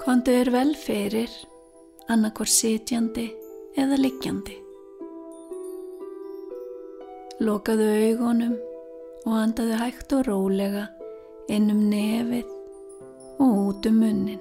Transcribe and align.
Kondu 0.00 0.32
er 0.32 0.48
vel 0.50 0.72
fyrir, 0.74 1.30
annarkor 2.08 2.48
sitjandi 2.48 3.26
eða 3.78 3.98
liggjandi. 4.00 4.54
Lokaðu 7.44 7.88
augunum 8.06 8.54
og 9.26 9.34
andaðu 9.36 9.76
hægt 9.80 10.14
og 10.16 10.24
rólega 10.26 10.86
inn 11.52 11.70
um 11.72 11.82
nefið 11.92 12.48
og 13.44 13.58
út 13.68 13.88
um 13.90 14.00
munnin. 14.02 14.40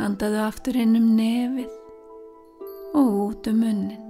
Andaðu 0.00 0.42
aftur 0.46 0.80
inn 0.80 0.96
um 1.00 1.08
nefið 1.16 1.72
og 2.96 3.16
út 3.26 3.50
um 3.52 3.64
munnin. 3.64 4.04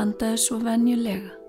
Andaðu 0.00 0.42
svo 0.46 0.58
venjulega. 0.64 1.39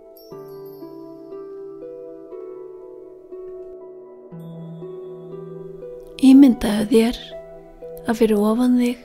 Ímyndaðu 6.22 6.84
þér 6.92 7.18
að 8.06 8.18
fyrir 8.20 8.42
ofan 8.46 8.76
þig 8.78 9.00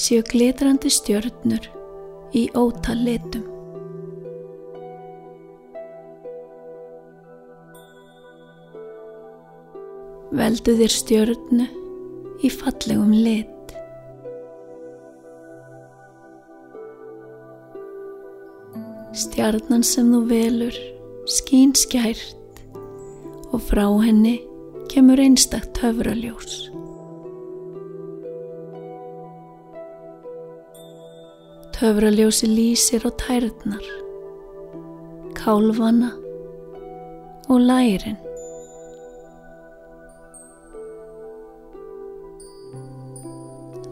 séu 0.00 0.22
glitrandi 0.24 0.88
stjörnur 0.88 1.66
í 2.32 2.44
ótal 2.56 2.96
litum. 3.04 3.42
Veldu 10.32 10.76
þér 10.80 10.94
stjörnu 10.94 11.68
í 12.40 12.52
fallegum 12.54 13.12
lit. 13.12 13.76
Stjarnan 19.12 19.84
sem 19.84 20.08
þú 20.16 20.24
velur 20.32 20.82
skín 21.28 21.76
skært 21.76 22.64
og 23.52 23.60
frá 23.68 23.84
henni 24.00 24.38
kemur 24.94 25.18
einstakt 25.18 25.78
höfraljós. 25.82 26.68
Töfraljósi 31.74 32.46
lýsir 32.46 33.02
á 33.02 33.10
tærnar, 33.18 33.88
kálvana 35.34 36.12
og 37.50 37.58
lærin. 37.66 38.20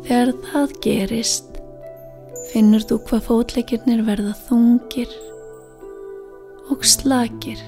Þegar 0.06 0.34
það 0.46 0.78
gerist, 0.86 1.62
finnur 2.54 2.86
þú 2.86 3.02
hvað 3.08 3.26
fótleikirnir 3.26 4.06
verða 4.06 4.38
þungir 4.46 5.10
og 6.70 6.86
slakir. 6.86 7.58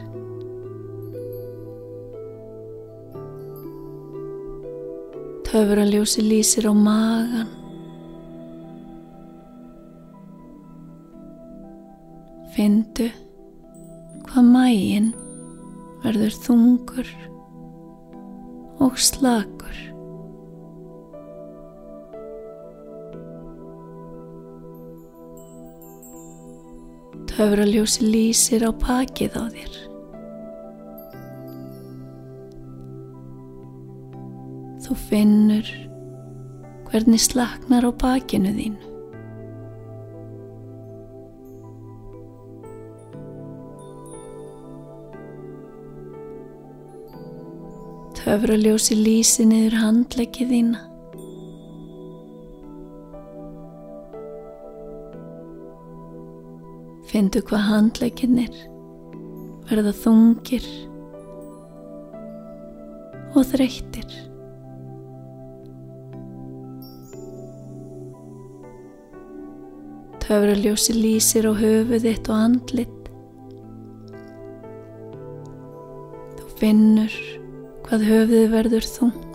Töfraljósi 5.54 6.18
lýsir 6.26 6.66
á 6.66 6.74
magan, 6.74 7.46
Findu 12.56 13.06
hvað 14.26 14.48
mægin 14.50 15.06
verður 16.02 16.34
þungur 16.42 17.12
og 18.82 18.98
slakur. 18.98 19.78
Töfraljósi 27.30 28.10
lýsir 28.10 28.66
á 28.66 28.74
pakið 28.74 29.38
á 29.38 29.46
þér. 29.54 29.83
Þú 34.84 34.94
finnur 35.00 35.68
hvernig 36.90 37.22
slaknar 37.24 37.86
á 37.88 37.92
bakinu 37.96 38.50
þínu. 38.52 38.90
Töfraljósi 48.18 48.98
lýsi 48.98 49.46
niður 49.48 49.78
handlegið 49.80 50.52
þína. 50.52 50.82
Findu 57.08 57.40
hvað 57.46 57.66
handleginnir 57.70 58.60
verða 59.68 59.96
þungir 60.04 60.68
og 63.32 63.44
þreyttir. 63.52 64.33
Töfraljósi 70.24 70.94
lýsir 70.96 71.44
á 71.44 71.52
höfuð 71.52 72.06
þitt 72.06 72.28
og 72.32 72.38
andlit. 72.46 73.08
Þú 76.38 76.46
finnur 76.62 77.16
hvað 77.84 78.06
höfuð 78.08 78.46
verður 78.54 78.88
þungt. 78.88 79.34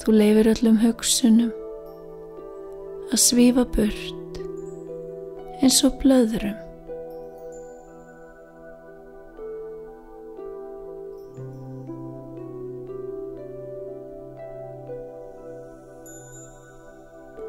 Þú 0.00 0.14
leifir 0.16 0.48
öllum 0.54 0.78
hugsunum 0.86 1.52
að 3.12 3.20
svífa 3.26 3.66
burt 3.76 4.40
eins 5.60 5.82
og 5.84 6.00
blöðrum. 6.00 6.67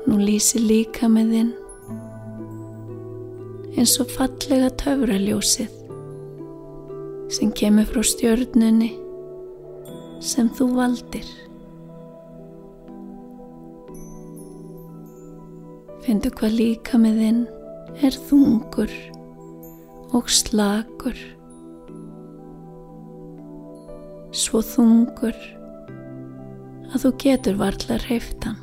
Nú 0.09 0.17
lýsi 0.17 0.57
líka 0.57 1.05
með 1.05 1.35
þinn 1.35 1.49
eins 3.77 3.91
og 4.01 4.09
fallega 4.09 4.71
töfraljósið 4.81 5.75
sem 7.29 7.51
kemur 7.53 7.85
frá 7.91 8.01
stjörnunni 8.09 8.89
sem 10.25 10.49
þú 10.57 10.65
valdir. 10.79 11.27
Findu 16.03 16.31
hvað 16.39 16.57
líka 16.57 16.99
með 16.99 17.21
þinn 17.23 17.43
er 18.09 18.17
þungur 18.29 18.95
og 20.17 20.31
slakur. 20.33 21.19
Svo 24.33 24.63
þungur 24.65 25.37
að 26.89 27.05
þú 27.05 27.13
getur 27.21 27.61
varla 27.61 27.99
hreiftan. 28.07 28.57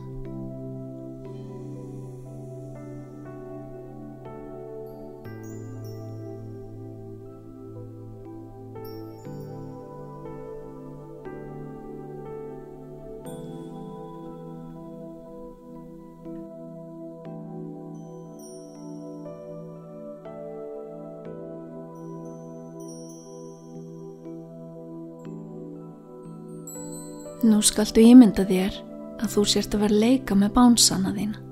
Nú 27.47 27.61
skaltu 27.63 28.03
ímynda 28.03 28.43
þér 28.43 28.75
að 29.23 29.29
þú 29.37 29.43
sért 29.47 29.75
að 29.77 29.83
vera 29.85 29.99
leika 30.03 30.35
með 30.35 30.49
bánsana 30.57 31.13
þína. 31.15 31.43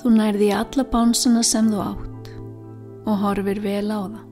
Þú 0.00 0.12
nærði 0.14 0.48
í 0.48 0.54
alla 0.56 0.86
bánsana 0.94 1.42
sem 1.44 1.68
þú 1.68 1.82
átt 1.84 2.30
og 3.04 3.20
horfir 3.20 3.60
vel 3.60 3.92
á 3.92 4.00
það. 4.00 4.24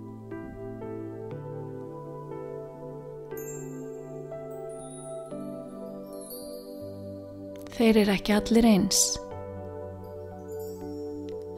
Þeir 7.77 8.03
eru 8.07 8.17
ekki 8.17 8.37
allir 8.39 8.73
eins. 8.73 9.07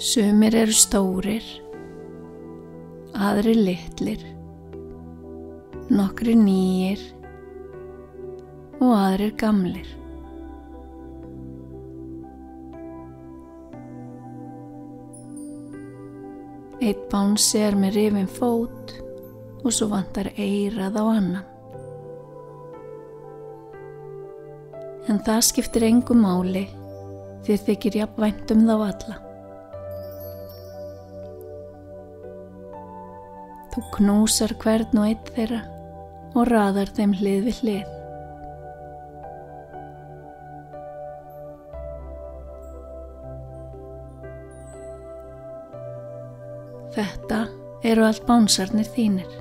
Sumir 0.02 0.58
eru 0.58 0.74
stórir, 0.74 1.46
aðri 3.14 3.60
litlir 3.62 4.32
nokkri 5.92 6.32
nýjir 6.38 7.00
og 8.80 8.92
aðrir 8.96 9.34
gamlir. 9.40 9.88
Eitt 16.84 17.04
bánsi 17.12 17.60
er 17.64 17.76
með 17.80 17.98
rifin 17.98 18.28
fót 18.28 18.94
og 19.64 19.72
svo 19.72 19.88
vantar 19.92 20.30
eirað 20.36 20.96
á 21.00 21.04
annan. 21.04 21.44
En 25.08 25.20
það 25.20 25.44
skiptir 25.50 25.84
engu 25.88 26.16
máli 26.16 26.64
þér 27.44 27.62
þykir 27.68 28.00
jafnvænt 28.00 28.56
um 28.56 28.64
þá 28.64 28.74
alla. 28.88 29.20
Þú 33.74 33.86
knúsar 33.98 34.56
hvern 34.62 35.00
og 35.02 35.08
eitt 35.10 35.32
þeirra 35.36 35.62
og 36.34 36.48
raðar 36.50 36.90
þeim 36.94 37.14
hlið 37.18 37.44
við 37.48 37.60
hlið. 37.62 37.92
Þetta 46.94 47.40
eru 47.90 48.04
allt 48.06 48.22
bánsarnir 48.28 48.86
þínir. 48.94 49.32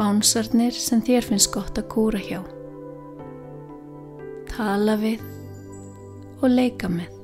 Bánsarnir 0.00 0.72
sem 0.72 1.02
þér 1.04 1.28
finnst 1.28 1.52
gott 1.52 1.76
að 1.76 1.90
kúra 1.92 2.20
hjá. 2.24 2.40
Tala 4.48 4.96
við 5.00 5.24
og 6.40 6.48
leika 6.48 6.88
með. 6.88 7.19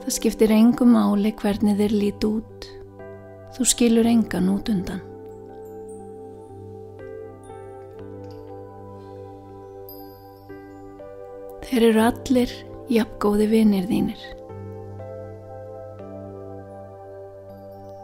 Það 0.00 0.14
skiptir 0.16 0.52
engum 0.54 0.94
máli 0.96 1.34
hvernig 1.36 1.76
þeir 1.76 1.94
lít 1.94 2.24
út. 2.24 2.66
Þú 3.56 3.66
skilur 3.68 4.08
engan 4.08 4.48
út 4.48 4.70
undan. 4.72 5.02
Þeir 11.68 11.86
eru 11.90 12.02
allir 12.02 12.52
jafngóði 12.90 13.46
vinnir 13.52 13.84
þínir. 13.86 14.22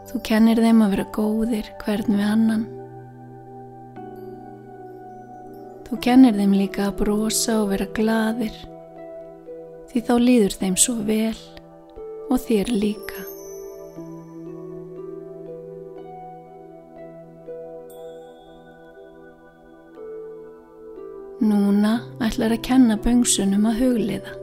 Þú 0.07 0.23
kennir 0.23 0.61
þeim 0.63 0.85
að 0.85 0.93
vera 0.95 1.09
góðir 1.17 1.73
hvern 1.81 2.15
við 2.15 2.29
annan. 2.37 2.63
Þú 5.87 5.99
kennir 6.03 6.37
þeim 6.37 6.55
líka 6.61 6.87
að 6.87 6.97
brosa 7.01 7.61
og 7.63 7.69
vera 7.73 7.87
gladir 7.97 8.55
því 9.87 10.01
þá 10.07 10.15
líður 10.21 10.55
þeim 10.61 10.75
svo 10.79 10.95
vel 11.07 11.37
og 12.29 12.39
þér 12.43 12.71
líka. 12.73 13.23
Núna 21.37 21.99
ætlar 22.25 22.55
að 22.55 22.63
kenna 22.65 22.97
böngsunum 22.99 23.67
að 23.69 23.79
hugliða. 23.83 24.33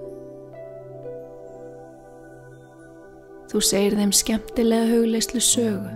Þú 3.50 3.60
segir 3.62 3.98
þeim 3.98 4.14
skemmtilega 4.14 4.88
hugleislu 4.90 5.42
sögu. 5.42 5.92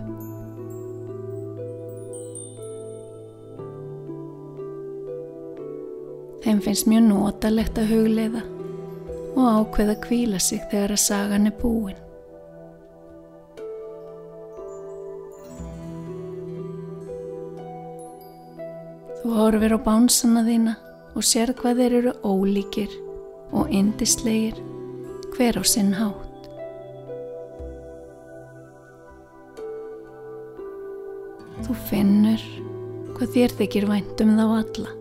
Þeim 6.44 6.60
finnst 6.64 6.86
mjög 6.90 7.08
notalegt 7.08 7.80
að 7.80 7.90
hugliða 7.92 8.44
og 9.38 9.46
ákveða 9.46 9.94
kvíla 10.02 10.38
sig 10.42 10.62
þegar 10.70 10.96
að 10.96 11.02
sagan 11.04 11.46
er 11.46 11.54
búin. 11.60 11.98
Þú 19.22 19.34
horfir 19.36 19.76
á 19.76 19.78
bánsana 19.82 20.42
þína 20.46 20.74
og 21.14 21.26
sér 21.26 21.54
hvað 21.58 21.82
þeir 21.82 21.96
eru 22.00 22.14
ólíkir 22.26 22.92
og 23.54 23.70
indislegir 23.70 24.58
hver 25.36 25.58
á 25.58 25.64
sinn 25.66 25.94
hátt. 25.94 26.46
Þú 31.66 31.82
finnur 31.90 32.48
hvað 33.18 33.34
þér 33.34 33.60
þykir 33.60 33.90
vænt 33.90 34.24
um 34.24 34.34
þá 34.38 34.46
alla. 34.48 34.98